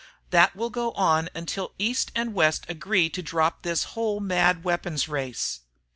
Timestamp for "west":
2.33-2.65